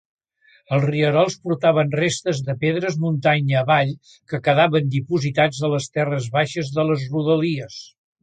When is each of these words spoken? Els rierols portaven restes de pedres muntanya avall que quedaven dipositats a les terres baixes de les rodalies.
Els 0.75 0.85
rierols 0.85 1.35
portaven 1.43 1.91
restes 1.99 2.39
de 2.47 2.55
pedres 2.63 2.97
muntanya 3.03 3.59
avall 3.59 3.93
que 4.33 4.39
quedaven 4.49 4.89
dipositats 4.95 5.61
a 5.67 5.71
les 5.75 5.91
terres 5.99 6.31
baixes 6.39 6.73
de 6.79 6.89
les 6.93 7.05
rodalies. 7.13 7.79